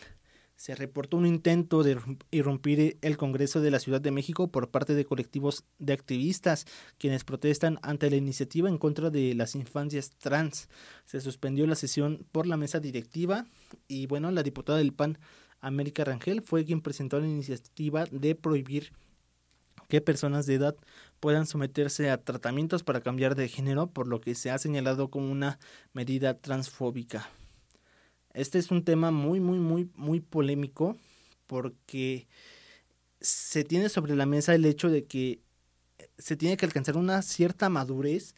Se 0.64 0.74
reportó 0.74 1.18
un 1.18 1.26
intento 1.26 1.82
de 1.82 2.00
irrumpir 2.30 2.96
el 3.02 3.18
Congreso 3.18 3.60
de 3.60 3.70
la 3.70 3.78
Ciudad 3.78 4.00
de 4.00 4.10
México 4.10 4.50
por 4.50 4.70
parte 4.70 4.94
de 4.94 5.04
colectivos 5.04 5.64
de 5.78 5.92
activistas 5.92 6.64
quienes 6.96 7.22
protestan 7.22 7.78
ante 7.82 8.08
la 8.08 8.16
iniciativa 8.16 8.70
en 8.70 8.78
contra 8.78 9.10
de 9.10 9.34
las 9.34 9.56
infancias 9.56 10.12
trans. 10.16 10.70
Se 11.04 11.20
suspendió 11.20 11.66
la 11.66 11.74
sesión 11.74 12.26
por 12.32 12.46
la 12.46 12.56
mesa 12.56 12.80
directiva 12.80 13.44
y 13.88 14.06
bueno, 14.06 14.30
la 14.30 14.42
diputada 14.42 14.78
del 14.78 14.94
PAN 14.94 15.18
América 15.60 16.02
Rangel 16.02 16.40
fue 16.40 16.64
quien 16.64 16.80
presentó 16.80 17.20
la 17.20 17.28
iniciativa 17.28 18.06
de 18.10 18.34
prohibir 18.34 18.94
que 19.90 20.00
personas 20.00 20.46
de 20.46 20.54
edad 20.54 20.76
puedan 21.20 21.44
someterse 21.44 22.08
a 22.08 22.24
tratamientos 22.24 22.82
para 22.82 23.02
cambiar 23.02 23.34
de 23.34 23.48
género, 23.48 23.88
por 23.88 24.08
lo 24.08 24.22
que 24.22 24.34
se 24.34 24.50
ha 24.50 24.56
señalado 24.56 25.10
como 25.10 25.30
una 25.30 25.58
medida 25.92 26.40
transfóbica. 26.40 27.28
Este 28.34 28.58
es 28.58 28.70
un 28.70 28.84
tema 28.84 29.12
muy, 29.12 29.40
muy, 29.40 29.58
muy, 29.58 29.88
muy 29.94 30.20
polémico 30.20 30.96
porque 31.46 32.26
se 33.20 33.64
tiene 33.64 33.88
sobre 33.88 34.16
la 34.16 34.26
mesa 34.26 34.54
el 34.54 34.64
hecho 34.64 34.90
de 34.90 35.04
que 35.04 35.40
se 36.18 36.36
tiene 36.36 36.56
que 36.56 36.66
alcanzar 36.66 36.96
una 36.96 37.22
cierta 37.22 37.68
madurez 37.68 38.34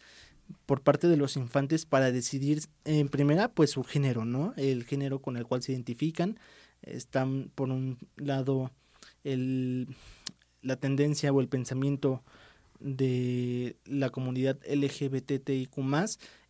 por 0.67 0.83
parte 0.83 1.09
de 1.09 1.17
los 1.17 1.37
infantes 1.37 1.87
para 1.87 2.13
decidir 2.13 2.61
en 2.85 3.09
primera 3.09 3.49
pues 3.49 3.71
su 3.71 3.83
género, 3.83 4.25
¿no? 4.25 4.55
El 4.57 4.85
género 4.85 5.21
con 5.21 5.37
el 5.37 5.47
cual 5.47 5.63
se 5.63 5.73
identifican, 5.73 6.39
están 6.83 7.51
por 7.55 7.71
un 7.71 7.99
lado 8.17 8.71
el, 9.25 9.89
la 10.63 10.77
tendencia 10.77 11.33
o 11.33 11.41
el 11.41 11.49
pensamiento 11.49 12.23
de 12.79 13.77
la 13.87 14.11
comunidad 14.11 14.59
LGBTIQ 14.69 15.79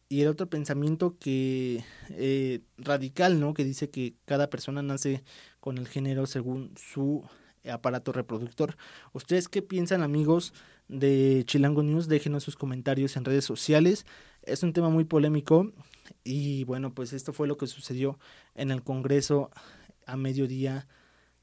y 0.09 0.23
el 0.23 0.29
otro 0.29 0.49
pensamiento 0.49 1.17
que 1.19 1.85
eh, 2.11 2.61
radical, 2.79 3.41
¿no? 3.41 3.55
Que 3.55 3.65
dice 3.65 3.91
que 3.91 4.15
cada 4.25 4.51
persona 4.51 4.83
nace 4.83 5.25
con 5.61 5.79
el 5.79 5.89
género 5.89 6.27
según 6.27 6.73
su 6.77 7.25
aparato 7.69 8.13
reproductor. 8.13 8.77
¿Ustedes 9.13 9.49
qué 9.49 9.63
piensan, 9.63 10.03
amigos 10.03 10.53
de 10.89 11.43
Chilango 11.47 11.83
News? 11.83 12.07
Déjenos 12.09 12.45
sus 12.45 12.57
comentarios 12.57 13.17
en 13.17 13.25
redes 13.25 13.45
sociales. 13.45 14.07
Es 14.43 14.63
un 14.63 14.73
tema 14.73 14.91
muy 14.91 15.05
polémico 15.05 15.73
y 16.23 16.65
bueno, 16.65 16.95
pues 16.95 17.13
esto 17.13 17.33
fue 17.33 17.49
lo 17.49 17.57
que 17.57 17.67
sucedió 17.67 18.19
en 18.55 18.71
el 18.71 18.85
Congreso 18.85 19.51
a 20.07 20.17
mediodía 20.17 20.87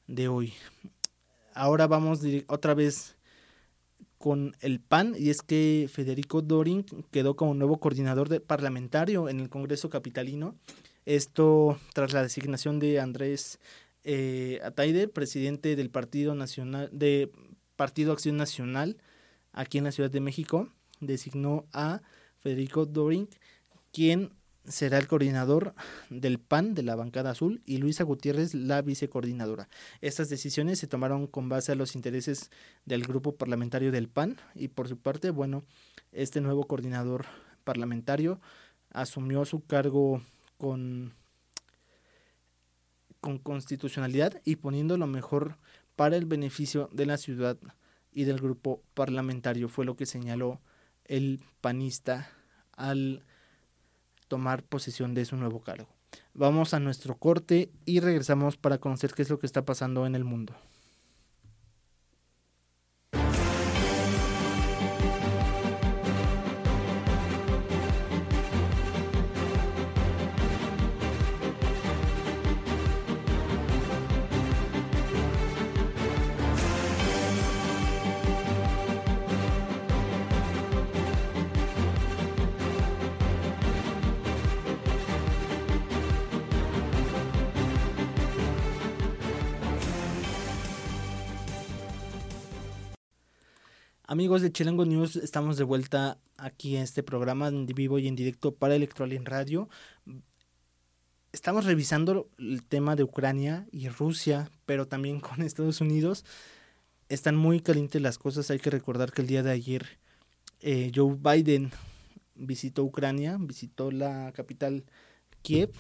de 0.07 0.29
hoy. 0.29 0.53
Ahora 1.53 1.87
vamos 1.87 2.21
otra 2.47 2.73
vez 2.73 3.17
con 4.23 4.55
el 4.61 4.79
PAN 4.79 5.15
y 5.19 5.31
es 5.31 5.41
que 5.41 5.89
Federico 5.91 6.41
Doring 6.41 6.85
quedó 7.11 7.35
como 7.35 7.53
nuevo 7.55 7.81
coordinador 7.81 8.41
parlamentario 8.41 9.27
en 9.27 9.41
el 9.41 9.49
Congreso 9.49 9.89
Capitalino. 9.89 10.55
Esto 11.05 11.77
tras 11.93 12.13
la 12.13 12.23
designación 12.23 12.79
de 12.79 13.01
Andrés 13.01 13.59
eh, 14.05 14.61
Ataide, 14.63 15.09
presidente 15.09 15.75
del 15.75 15.89
Partido 15.89 16.35
Nacional 16.35 16.89
de 16.93 17.33
Partido 17.75 18.13
Acción 18.13 18.37
Nacional 18.37 18.95
aquí 19.51 19.79
en 19.79 19.83
la 19.83 19.91
Ciudad 19.91 20.09
de 20.09 20.21
México, 20.21 20.69
designó 21.01 21.65
a 21.73 22.01
Federico 22.37 22.85
Doring, 22.85 23.27
quien 23.91 24.31
será 24.65 24.97
el 24.97 25.07
coordinador 25.07 25.73
del 26.09 26.39
PAN 26.39 26.73
de 26.73 26.83
la 26.83 26.95
bancada 26.95 27.31
azul 27.31 27.61
y 27.65 27.77
Luisa 27.77 28.03
Gutiérrez 28.03 28.53
la 28.53 28.81
vicecoordinadora. 28.81 29.67
Estas 30.01 30.29
decisiones 30.29 30.79
se 30.79 30.87
tomaron 30.87 31.27
con 31.27 31.49
base 31.49 31.71
a 31.71 31.75
los 31.75 31.95
intereses 31.95 32.49
del 32.85 33.03
grupo 33.03 33.35
parlamentario 33.35 33.91
del 33.91 34.09
PAN 34.09 34.37
y 34.55 34.69
por 34.69 34.87
su 34.87 34.97
parte, 34.97 35.31
bueno, 35.31 35.63
este 36.11 36.41
nuevo 36.41 36.65
coordinador 36.65 37.25
parlamentario 37.63 38.39
asumió 38.91 39.43
su 39.45 39.65
cargo 39.65 40.21
con, 40.57 41.13
con 43.19 43.37
constitucionalidad 43.37 44.41
y 44.45 44.57
poniendo 44.57 44.97
lo 44.97 45.07
mejor 45.07 45.57
para 45.95 46.15
el 46.15 46.25
beneficio 46.25 46.89
de 46.93 47.05
la 47.05 47.17
ciudad 47.17 47.57
y 48.11 48.23
del 48.25 48.39
grupo 48.39 48.81
parlamentario, 48.93 49.69
fue 49.69 49.85
lo 49.85 49.95
que 49.95 50.05
señaló 50.05 50.61
el 51.05 51.41
panista 51.61 52.29
al 52.75 53.23
tomar 54.33 54.63
posesión 54.63 55.13
de 55.13 55.25
su 55.25 55.37
nuevo 55.37 55.61
cargo. 55.61 55.87
Vamos 56.33 56.73
a 56.73 56.79
nuestro 56.79 57.15
corte 57.19 57.69
y 57.85 57.99
regresamos 57.99 58.57
para 58.57 58.79
conocer 58.79 59.13
qué 59.13 59.21
es 59.21 59.29
lo 59.29 59.37
que 59.37 59.45
está 59.45 59.63
pasando 59.63 60.07
en 60.07 60.15
el 60.15 60.23
mundo. 60.23 60.55
Amigos 94.13 94.43
de 94.43 94.51
Chilango 94.51 94.85
News, 94.85 95.15
estamos 95.15 95.57
de 95.57 95.63
vuelta 95.63 96.19
aquí 96.37 96.75
en 96.75 96.83
este 96.83 97.01
programa 97.01 97.47
en 97.47 97.65
vivo 97.65 97.97
y 97.97 98.07
en 98.07 98.15
directo 98.15 98.53
para 98.53 98.75
Electroalien 98.75 99.25
Radio. 99.25 99.69
Estamos 101.31 101.65
revisando 101.65 102.29
el 102.37 102.63
tema 102.63 102.95
de 102.95 103.01
Ucrania 103.01 103.65
y 103.71 103.89
Rusia, 103.89 104.51
pero 104.67 104.87
también 104.87 105.19
con 105.19 105.41
Estados 105.41 105.81
Unidos. 105.81 106.25
Están 107.09 107.35
muy 107.35 107.59
calientes 107.59 108.03
las 108.03 108.19
cosas. 108.19 108.51
Hay 108.51 108.59
que 108.59 108.69
recordar 108.69 109.11
que 109.11 109.23
el 109.23 109.27
día 109.27 109.41
de 109.41 109.49
ayer 109.49 109.97
eh, 110.59 110.91
Joe 110.93 111.17
Biden 111.19 111.71
visitó 112.35 112.83
Ucrania, 112.83 113.37
visitó 113.39 113.89
la 113.89 114.31
capital 114.35 114.85
Kiev 115.41 115.71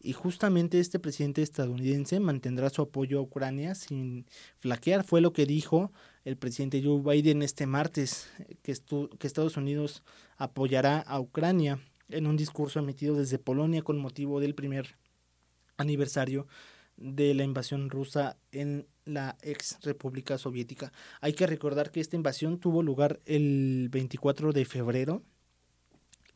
y 0.00 0.12
justamente 0.12 0.78
este 0.78 0.98
presidente 0.98 1.42
estadounidense 1.42 2.20
mantendrá 2.20 2.70
su 2.70 2.82
apoyo 2.82 3.18
a 3.18 3.22
Ucrania 3.22 3.74
sin 3.74 4.26
flaquear. 4.58 5.04
Fue 5.04 5.20
lo 5.20 5.32
que 5.32 5.46
dijo 5.46 5.92
el 6.24 6.36
presidente 6.36 6.82
Joe 6.82 7.02
Biden 7.02 7.42
este 7.42 7.66
martes, 7.66 8.30
que, 8.62 8.74
que 9.18 9.26
Estados 9.26 9.56
Unidos 9.56 10.04
apoyará 10.36 11.00
a 11.00 11.18
Ucrania 11.20 11.80
en 12.08 12.26
un 12.26 12.36
discurso 12.36 12.78
emitido 12.78 13.16
desde 13.16 13.38
Polonia 13.38 13.82
con 13.82 13.98
motivo 13.98 14.40
del 14.40 14.54
primer 14.54 14.96
aniversario 15.76 16.46
de 16.96 17.34
la 17.34 17.44
invasión 17.44 17.90
rusa 17.90 18.36
en 18.50 18.86
la 19.04 19.36
ex 19.42 19.78
República 19.82 20.36
Soviética. 20.38 20.92
Hay 21.20 21.32
que 21.32 21.46
recordar 21.46 21.90
que 21.90 22.00
esta 22.00 22.16
invasión 22.16 22.58
tuvo 22.58 22.82
lugar 22.82 23.20
el 23.24 23.88
24 23.90 24.52
de 24.52 24.64
febrero 24.64 25.22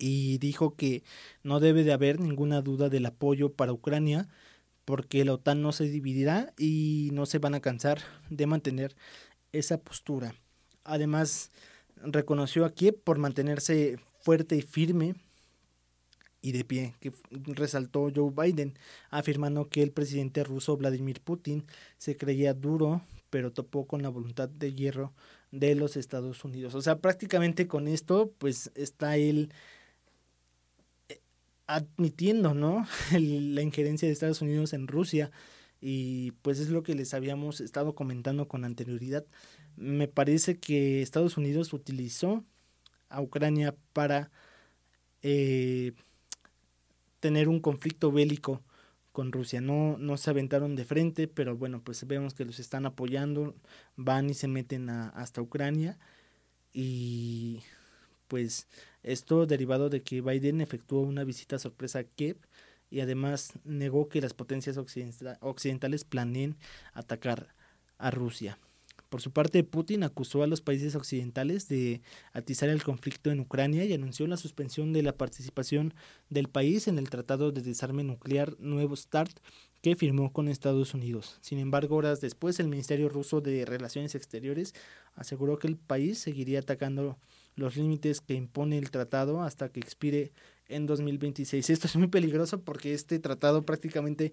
y 0.04 0.38
dijo 0.38 0.74
que 0.74 1.04
no 1.44 1.60
debe 1.60 1.84
de 1.84 1.92
haber 1.92 2.18
ninguna 2.18 2.60
duda 2.60 2.88
del 2.88 3.06
apoyo 3.06 3.52
para 3.52 3.72
Ucrania 3.72 4.28
porque 4.84 5.24
la 5.24 5.34
OTAN 5.34 5.62
no 5.62 5.70
se 5.70 5.84
dividirá 5.84 6.52
y 6.58 7.10
no 7.12 7.24
se 7.24 7.38
van 7.38 7.54
a 7.54 7.60
cansar 7.60 8.00
de 8.28 8.48
mantener 8.48 8.96
esa 9.52 9.78
postura. 9.78 10.34
Además, 10.82 11.52
reconoció 11.94 12.64
a 12.64 12.74
Kiev 12.74 13.00
por 13.04 13.18
mantenerse 13.18 13.96
fuerte 14.22 14.56
y 14.56 14.62
firme 14.62 15.14
y 16.40 16.50
de 16.50 16.64
pie, 16.64 16.96
que 16.98 17.12
resaltó 17.30 18.10
Joe 18.12 18.32
Biden, 18.36 18.76
afirmando 19.08 19.68
que 19.68 19.84
el 19.84 19.92
presidente 19.92 20.42
ruso 20.42 20.76
Vladimir 20.76 21.20
Putin 21.20 21.64
se 21.98 22.16
creía 22.16 22.54
duro, 22.54 23.02
pero 23.30 23.52
topó 23.52 23.86
con 23.86 24.02
la 24.02 24.08
voluntad 24.08 24.48
de 24.48 24.74
hierro 24.74 25.12
de 25.52 25.76
los 25.76 25.96
Estados 25.96 26.44
Unidos. 26.44 26.74
O 26.74 26.82
sea, 26.82 26.98
prácticamente 26.98 27.68
con 27.68 27.86
esto, 27.86 28.32
pues 28.38 28.72
está 28.74 29.16
él 29.16 29.52
admitiendo, 31.66 32.54
¿no? 32.54 32.86
la 33.18 33.62
injerencia 33.62 34.08
de 34.08 34.12
Estados 34.12 34.42
Unidos 34.42 34.72
en 34.72 34.88
Rusia 34.88 35.30
y 35.80 36.30
pues 36.42 36.60
es 36.60 36.68
lo 36.68 36.84
que 36.84 36.94
les 36.94 37.12
habíamos 37.12 37.60
estado 37.60 37.94
comentando 37.94 38.46
con 38.46 38.64
anterioridad. 38.64 39.26
Me 39.76 40.06
parece 40.06 40.58
que 40.58 41.02
Estados 41.02 41.36
Unidos 41.36 41.72
utilizó 41.72 42.44
a 43.08 43.20
Ucrania 43.20 43.74
para 43.92 44.30
eh, 45.22 45.92
tener 47.18 47.48
un 47.48 47.60
conflicto 47.60 48.12
bélico 48.12 48.62
con 49.10 49.32
Rusia. 49.32 49.60
No, 49.60 49.96
no 49.98 50.16
se 50.16 50.30
aventaron 50.30 50.76
de 50.76 50.84
frente, 50.84 51.28
pero 51.28 51.56
bueno, 51.56 51.82
pues 51.82 52.06
vemos 52.06 52.34
que 52.34 52.44
los 52.44 52.60
están 52.60 52.86
apoyando, 52.86 53.54
van 53.96 54.30
y 54.30 54.34
se 54.34 54.48
meten 54.48 54.88
hasta 54.88 55.42
Ucrania 55.42 55.98
y 56.72 57.60
pues 58.32 58.66
esto 59.02 59.44
derivado 59.44 59.90
de 59.90 60.00
que 60.00 60.22
Biden 60.22 60.62
efectuó 60.62 61.02
una 61.02 61.22
visita 61.22 61.58
sorpresa 61.58 61.98
a 61.98 62.04
Kiev 62.04 62.38
y 62.88 63.00
además 63.00 63.52
negó 63.62 64.08
que 64.08 64.22
las 64.22 64.32
potencias 64.32 64.78
occidentales 64.78 66.04
planeen 66.04 66.56
atacar 66.94 67.54
a 67.98 68.10
Rusia. 68.10 68.58
Por 69.10 69.20
su 69.20 69.32
parte, 69.32 69.62
Putin 69.64 70.02
acusó 70.02 70.42
a 70.42 70.46
los 70.46 70.62
países 70.62 70.96
occidentales 70.96 71.68
de 71.68 72.00
atizar 72.32 72.70
el 72.70 72.82
conflicto 72.82 73.30
en 73.30 73.40
Ucrania 73.40 73.84
y 73.84 73.92
anunció 73.92 74.26
la 74.26 74.38
suspensión 74.38 74.94
de 74.94 75.02
la 75.02 75.12
participación 75.12 75.92
del 76.30 76.48
país 76.48 76.88
en 76.88 76.96
el 76.96 77.10
Tratado 77.10 77.52
de 77.52 77.60
Desarme 77.60 78.02
Nuclear 78.02 78.56
Nuevo 78.58 78.96
START 78.96 79.40
que 79.82 79.94
firmó 79.94 80.32
con 80.32 80.48
Estados 80.48 80.94
Unidos. 80.94 81.36
Sin 81.42 81.58
embargo, 81.58 81.96
horas 81.96 82.22
después, 82.22 82.58
el 82.60 82.68
Ministerio 82.68 83.10
ruso 83.10 83.42
de 83.42 83.66
Relaciones 83.66 84.14
Exteriores 84.14 84.74
aseguró 85.16 85.58
que 85.58 85.68
el 85.68 85.76
país 85.76 86.18
seguiría 86.18 86.60
atacando 86.60 87.18
los 87.54 87.76
límites 87.76 88.20
que 88.20 88.34
impone 88.34 88.78
el 88.78 88.90
tratado 88.90 89.42
hasta 89.42 89.68
que 89.68 89.80
expire 89.80 90.32
en 90.68 90.86
2026. 90.86 91.70
Esto 91.70 91.86
es 91.86 91.96
muy 91.96 92.08
peligroso 92.08 92.60
porque 92.60 92.94
este 92.94 93.18
tratado 93.18 93.62
prácticamente 93.62 94.32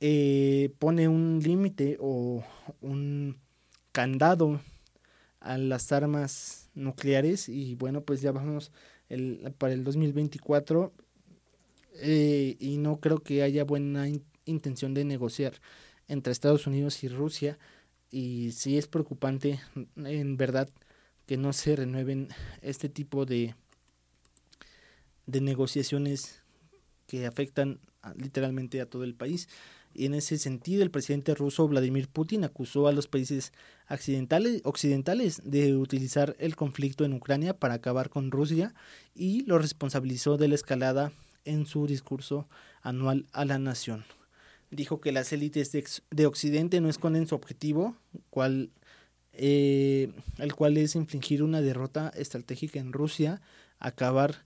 eh, 0.00 0.74
pone 0.78 1.08
un 1.08 1.40
límite 1.42 1.96
o 2.00 2.44
un 2.80 3.38
candado 3.92 4.60
a 5.40 5.58
las 5.58 5.92
armas 5.92 6.70
nucleares 6.74 7.48
y 7.48 7.74
bueno 7.74 8.02
pues 8.02 8.20
ya 8.20 8.32
vamos 8.32 8.72
el, 9.08 9.52
para 9.58 9.74
el 9.74 9.84
2024 9.84 10.92
eh, 12.00 12.56
y 12.58 12.78
no 12.78 13.00
creo 13.00 13.18
que 13.18 13.42
haya 13.42 13.64
buena 13.64 14.06
intención 14.44 14.94
de 14.94 15.04
negociar 15.04 15.54
entre 16.08 16.32
Estados 16.32 16.66
Unidos 16.66 17.04
y 17.04 17.08
Rusia 17.08 17.58
y 18.10 18.52
sí 18.52 18.78
es 18.78 18.86
preocupante 18.86 19.60
en 19.96 20.36
verdad 20.36 20.68
que 21.26 21.36
no 21.36 21.52
se 21.52 21.76
renueven 21.76 22.28
este 22.60 22.88
tipo 22.88 23.24
de, 23.26 23.54
de 25.26 25.40
negociaciones 25.40 26.42
que 27.06 27.26
afectan 27.26 27.80
literalmente 28.16 28.80
a 28.80 28.86
todo 28.86 29.04
el 29.04 29.14
país. 29.14 29.48
Y 29.94 30.06
en 30.06 30.14
ese 30.14 30.38
sentido, 30.38 30.82
el 30.82 30.90
presidente 30.90 31.34
ruso 31.34 31.68
Vladimir 31.68 32.08
Putin 32.08 32.44
acusó 32.44 32.88
a 32.88 32.92
los 32.92 33.08
países 33.08 33.52
occidentales, 33.90 34.62
occidentales 34.64 35.42
de 35.44 35.76
utilizar 35.76 36.34
el 36.38 36.56
conflicto 36.56 37.04
en 37.04 37.12
Ucrania 37.12 37.58
para 37.58 37.74
acabar 37.74 38.08
con 38.08 38.30
Rusia 38.30 38.74
y 39.14 39.44
lo 39.44 39.58
responsabilizó 39.58 40.38
de 40.38 40.48
la 40.48 40.54
escalada 40.54 41.12
en 41.44 41.66
su 41.66 41.86
discurso 41.86 42.48
anual 42.80 43.26
a 43.32 43.44
la 43.44 43.58
nación. 43.58 44.04
Dijo 44.70 45.02
que 45.02 45.12
las 45.12 45.32
élites 45.34 45.72
de, 45.72 45.84
de 46.10 46.26
Occidente 46.26 46.80
no 46.80 46.88
esconden 46.88 47.26
su 47.26 47.34
objetivo, 47.34 47.94
cual 48.30 48.70
eh, 49.32 50.12
el 50.38 50.54
cual 50.54 50.76
es 50.76 50.94
infligir 50.94 51.42
una 51.42 51.60
derrota 51.60 52.12
estratégica 52.16 52.80
en 52.80 52.92
Rusia, 52.92 53.40
acabar 53.78 54.44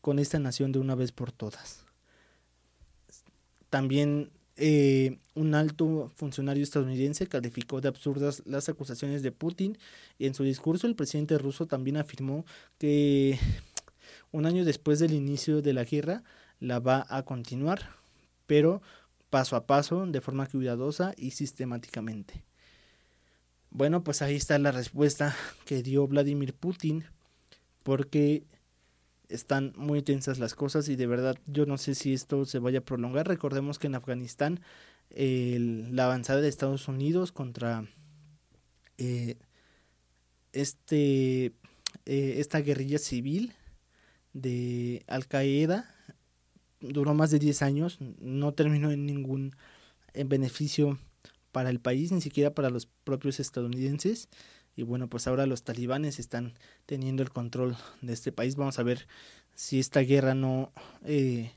con 0.00 0.18
esta 0.18 0.38
nación 0.38 0.72
de 0.72 0.78
una 0.78 0.94
vez 0.94 1.12
por 1.12 1.32
todas. 1.32 1.84
También 3.70 4.30
eh, 4.56 5.18
un 5.34 5.54
alto 5.54 6.10
funcionario 6.14 6.62
estadounidense 6.62 7.26
calificó 7.26 7.82
de 7.82 7.88
absurdas 7.88 8.42
las 8.46 8.70
acusaciones 8.70 9.22
de 9.22 9.30
Putin 9.30 9.76
y 10.18 10.26
en 10.26 10.34
su 10.34 10.44
discurso 10.44 10.86
el 10.86 10.96
presidente 10.96 11.36
ruso 11.36 11.66
también 11.66 11.98
afirmó 11.98 12.46
que 12.78 13.38
un 14.32 14.46
año 14.46 14.64
después 14.64 14.98
del 14.98 15.12
inicio 15.12 15.60
de 15.60 15.74
la 15.74 15.84
guerra 15.84 16.22
la 16.58 16.78
va 16.78 17.06
a 17.10 17.24
continuar, 17.24 17.96
pero 18.46 18.80
paso 19.28 19.56
a 19.56 19.66
paso, 19.66 20.06
de 20.06 20.22
forma 20.22 20.46
cuidadosa 20.46 21.12
y 21.18 21.32
sistemáticamente. 21.32 22.45
Bueno, 23.76 24.02
pues 24.02 24.22
ahí 24.22 24.36
está 24.36 24.58
la 24.58 24.72
respuesta 24.72 25.36
que 25.66 25.82
dio 25.82 26.06
Vladimir 26.06 26.54
Putin, 26.54 27.04
porque 27.82 28.46
están 29.28 29.74
muy 29.76 30.00
tensas 30.00 30.38
las 30.38 30.54
cosas 30.54 30.88
y 30.88 30.96
de 30.96 31.06
verdad 31.06 31.36
yo 31.46 31.66
no 31.66 31.76
sé 31.76 31.94
si 31.94 32.14
esto 32.14 32.46
se 32.46 32.58
vaya 32.58 32.78
a 32.78 32.84
prolongar. 32.86 33.28
Recordemos 33.28 33.78
que 33.78 33.88
en 33.88 33.94
Afganistán 33.94 34.62
la 35.10 36.04
avanzada 36.06 36.40
de 36.40 36.48
Estados 36.48 36.88
Unidos 36.88 37.32
contra 37.32 37.86
eh, 38.96 39.36
este, 40.54 41.52
eh, 42.06 42.36
esta 42.38 42.60
guerrilla 42.60 42.98
civil 42.98 43.52
de 44.32 45.04
Al 45.06 45.26
Qaeda 45.26 45.94
duró 46.80 47.12
más 47.12 47.30
de 47.30 47.40
10 47.40 47.60
años, 47.60 47.98
no 48.00 48.54
terminó 48.54 48.90
en 48.90 49.04
ningún 49.04 49.54
en 50.14 50.30
beneficio 50.30 50.98
para 51.56 51.70
el 51.70 51.80
país, 51.80 52.12
ni 52.12 52.20
siquiera 52.20 52.52
para 52.52 52.68
los 52.68 52.84
propios 52.84 53.40
estadounidenses. 53.40 54.28
Y 54.76 54.82
bueno, 54.82 55.08
pues 55.08 55.26
ahora 55.26 55.46
los 55.46 55.62
talibanes 55.62 56.18
están 56.18 56.52
teniendo 56.84 57.22
el 57.22 57.30
control 57.30 57.78
de 58.02 58.12
este 58.12 58.30
país. 58.30 58.56
Vamos 58.56 58.78
a 58.78 58.82
ver 58.82 59.06
si 59.54 59.80
esta 59.80 60.00
guerra 60.00 60.34
no 60.34 60.70
eh, 61.06 61.52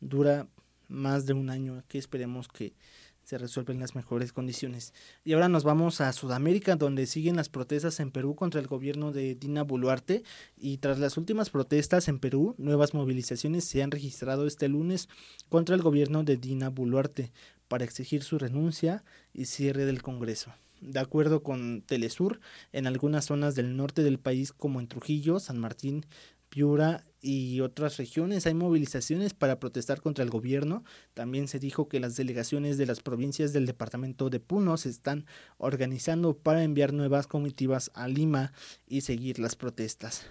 dura 0.00 0.48
más 0.88 1.24
de 1.24 1.32
un 1.32 1.48
año, 1.48 1.82
que 1.88 1.96
esperemos 1.96 2.48
que 2.48 2.74
se 3.22 3.38
resuelven 3.38 3.80
las 3.80 3.94
mejores 3.94 4.34
condiciones. 4.34 4.92
Y 5.24 5.32
ahora 5.32 5.48
nos 5.48 5.64
vamos 5.64 6.02
a 6.02 6.12
Sudamérica, 6.12 6.76
donde 6.76 7.06
siguen 7.06 7.36
las 7.36 7.48
protestas 7.48 7.98
en 8.00 8.10
Perú 8.10 8.34
contra 8.34 8.60
el 8.60 8.66
gobierno 8.66 9.12
de 9.12 9.34
Dina 9.34 9.62
Boluarte. 9.62 10.24
Y 10.58 10.76
tras 10.76 10.98
las 10.98 11.16
últimas 11.16 11.48
protestas 11.48 12.08
en 12.08 12.18
Perú, 12.18 12.54
nuevas 12.58 12.92
movilizaciones 12.92 13.64
se 13.64 13.82
han 13.82 13.90
registrado 13.90 14.46
este 14.46 14.68
lunes 14.68 15.08
contra 15.48 15.74
el 15.74 15.80
gobierno 15.80 16.22
de 16.22 16.36
Dina 16.36 16.68
Boluarte 16.68 17.32
para 17.68 17.84
exigir 17.84 18.22
su 18.22 18.38
renuncia 18.38 19.04
y 19.32 19.46
cierre 19.46 19.84
del 19.84 20.02
Congreso. 20.02 20.52
De 20.80 21.00
acuerdo 21.00 21.42
con 21.42 21.82
Telesur, 21.82 22.40
en 22.72 22.86
algunas 22.86 23.24
zonas 23.24 23.54
del 23.54 23.76
norte 23.76 24.02
del 24.02 24.18
país 24.18 24.52
como 24.52 24.80
en 24.80 24.88
Trujillo, 24.88 25.40
San 25.40 25.58
Martín, 25.58 26.04
Piura 26.48 27.04
y 27.20 27.60
otras 27.60 27.96
regiones 27.96 28.46
hay 28.46 28.54
movilizaciones 28.54 29.34
para 29.34 29.58
protestar 29.58 30.00
contra 30.00 30.22
el 30.22 30.30
gobierno. 30.30 30.84
También 31.12 31.48
se 31.48 31.58
dijo 31.58 31.88
que 31.88 31.98
las 31.98 32.16
delegaciones 32.16 32.78
de 32.78 32.86
las 32.86 33.00
provincias 33.00 33.52
del 33.52 33.66
departamento 33.66 34.30
de 34.30 34.38
Puno 34.38 34.76
se 34.76 34.90
están 34.90 35.26
organizando 35.58 36.36
para 36.36 36.62
enviar 36.62 36.92
nuevas 36.92 37.26
comitivas 37.26 37.90
a 37.94 38.06
Lima 38.06 38.52
y 38.86 39.00
seguir 39.00 39.38
las 39.38 39.56
protestas. 39.56 40.26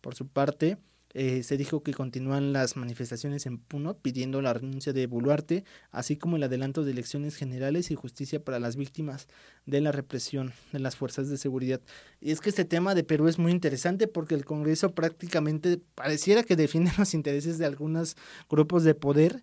Por 0.00 0.14
su 0.14 0.26
parte, 0.26 0.78
eh, 1.14 1.42
se 1.42 1.56
dijo 1.56 1.82
que 1.82 1.92
continúan 1.92 2.52
las 2.52 2.76
manifestaciones 2.76 3.46
en 3.46 3.58
Puno 3.58 3.94
pidiendo 3.94 4.42
la 4.42 4.52
renuncia 4.52 4.92
de 4.92 5.06
Boluarte, 5.06 5.64
así 5.90 6.16
como 6.16 6.36
el 6.36 6.42
adelanto 6.42 6.84
de 6.84 6.92
elecciones 6.92 7.36
generales 7.36 7.90
y 7.90 7.94
justicia 7.94 8.42
para 8.42 8.58
las 8.58 8.76
víctimas 8.76 9.28
de 9.66 9.80
la 9.80 9.92
represión 9.92 10.52
de 10.72 10.78
las 10.78 10.96
fuerzas 10.96 11.28
de 11.28 11.36
seguridad. 11.36 11.80
Y 12.20 12.32
es 12.32 12.40
que 12.40 12.50
este 12.50 12.64
tema 12.64 12.94
de 12.94 13.04
Perú 13.04 13.28
es 13.28 13.38
muy 13.38 13.52
interesante 13.52 14.08
porque 14.08 14.34
el 14.34 14.44
Congreso 14.44 14.94
prácticamente 14.94 15.80
pareciera 15.94 16.42
que 16.42 16.56
defiende 16.56 16.92
los 16.98 17.14
intereses 17.14 17.58
de 17.58 17.66
algunos 17.66 18.16
grupos 18.48 18.84
de 18.84 18.94
poder 18.94 19.42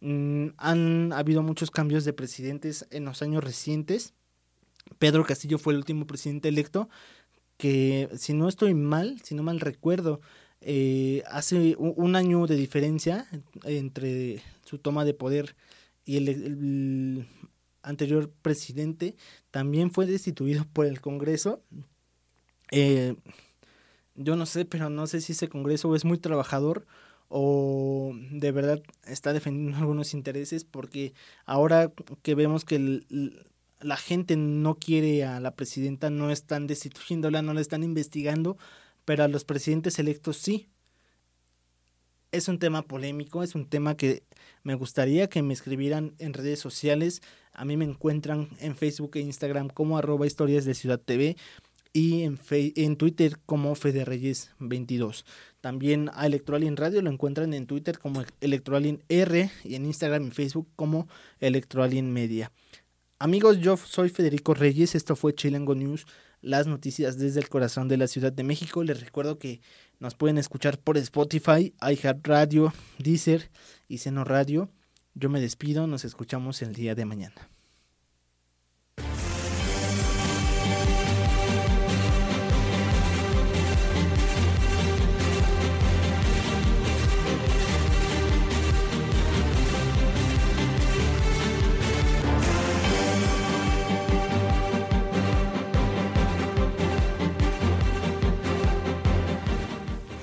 Mm, 0.00 0.48
han 0.56 1.12
habido 1.12 1.42
muchos 1.42 1.70
cambios 1.70 2.04
de 2.04 2.12
presidentes 2.12 2.86
en 2.90 3.04
los 3.04 3.22
años 3.22 3.44
recientes. 3.44 4.14
Pedro 4.98 5.24
Castillo 5.24 5.58
fue 5.58 5.74
el 5.74 5.78
último 5.78 6.06
presidente 6.06 6.48
electo 6.48 6.88
que, 7.58 8.08
si 8.16 8.32
no 8.34 8.48
estoy 8.48 8.74
mal, 8.74 9.20
si 9.22 9.34
no 9.34 9.42
mal 9.42 9.60
recuerdo, 9.60 10.20
eh, 10.60 11.22
hace 11.26 11.74
un, 11.78 12.16
año 12.16 12.46
de 12.46 12.56
diferencia 12.56 13.26
entre 13.64 14.42
su 14.64 14.78
toma 14.78 15.04
de 15.04 15.14
poder 15.14 15.56
y 16.04 16.16
el, 16.18 17.26
anterior 17.82 18.30
presidente 18.42 19.16
también 19.50 19.90
fue 19.90 20.06
destituido 20.06 20.66
por 20.72 20.86
el 20.86 21.00
Congreso. 21.00 21.62
Eh, 22.70 23.16
yo 24.14 24.36
no 24.36 24.44
sé, 24.44 24.64
pero 24.66 24.90
no 24.90 25.06
sé 25.06 25.20
si 25.20 25.32
ese 25.32 25.48
Congreso 25.48 25.94
es 25.94 26.04
muy 26.04 26.18
trabajador 26.18 26.86
o 27.28 28.12
de 28.32 28.52
verdad 28.52 28.82
está 29.06 29.32
defendiendo 29.32 29.78
algunos 29.78 30.14
intereses 30.14 30.64
porque 30.64 31.14
ahora 31.46 31.92
que 32.22 32.34
vemos 32.34 32.64
que 32.64 33.02
la 33.80 33.96
gente 33.96 34.36
no 34.36 34.74
quiere 34.74 35.24
a 35.24 35.40
la 35.40 35.54
presidenta, 35.54 36.10
no 36.10 36.30
están 36.30 36.66
destituyéndola, 36.66 37.40
no 37.40 37.54
la 37.54 37.62
están 37.62 37.82
investigando, 37.82 38.58
pero 39.04 39.24
a 39.24 39.28
los 39.28 39.44
presidentes 39.44 39.98
electos 39.98 40.36
sí. 40.36 40.68
Es 42.32 42.48
un 42.48 42.58
tema 42.58 42.82
polémico, 42.82 43.42
es 43.42 43.54
un 43.54 43.68
tema 43.68 43.96
que 43.96 44.22
me 44.62 44.74
gustaría 44.74 45.28
que 45.28 45.42
me 45.42 45.52
escribieran 45.52 46.14
en 46.18 46.32
redes 46.32 46.60
sociales. 46.60 47.22
A 47.52 47.64
mí 47.64 47.76
me 47.76 47.84
encuentran 47.84 48.48
en 48.60 48.76
Facebook 48.76 49.12
e 49.14 49.20
Instagram 49.20 49.68
como 49.68 49.98
arroba 49.98 50.26
historias 50.26 50.64
de 50.64 50.74
Ciudad 50.74 51.00
TV 51.00 51.36
y 51.92 52.22
en, 52.22 52.38
en 52.50 52.96
Twitter 52.96 53.38
como 53.46 53.74
Reyes 53.74 54.50
22 54.58 55.24
También 55.60 56.10
a 56.14 56.26
Electroalien 56.26 56.76
Radio 56.76 57.02
lo 57.02 57.10
encuentran 57.10 57.52
en 57.52 57.66
Twitter 57.66 57.98
como 57.98 58.22
Electroalien 58.40 59.02
R 59.08 59.50
y 59.64 59.74
en 59.74 59.86
Instagram 59.86 60.28
y 60.28 60.30
Facebook 60.30 60.68
como 60.76 61.08
Electroalien 61.40 62.12
Media. 62.12 62.52
Amigos, 63.18 63.58
yo 63.58 63.76
soy 63.76 64.08
Federico 64.08 64.54
Reyes, 64.54 64.94
esto 64.94 65.14
fue 65.16 65.34
Chilango 65.34 65.74
News, 65.74 66.06
las 66.42 66.66
noticias 66.66 67.18
desde 67.18 67.40
el 67.40 67.48
corazón 67.48 67.88
de 67.88 67.96
la 67.96 68.06
Ciudad 68.06 68.32
de 68.32 68.42
México. 68.42 68.82
Les 68.84 69.00
recuerdo 69.00 69.38
que 69.38 69.60
nos 69.98 70.14
pueden 70.14 70.38
escuchar 70.38 70.78
por 70.78 70.96
Spotify, 70.96 71.74
iHeartRadio, 71.80 72.72
Deezer 72.98 73.50
y 73.88 73.98
Seno 73.98 74.24
Radio. 74.24 74.70
Yo 75.14 75.28
me 75.28 75.40
despido, 75.40 75.86
nos 75.86 76.04
escuchamos 76.04 76.62
el 76.62 76.74
día 76.74 76.94
de 76.94 77.04
mañana. 77.04 77.50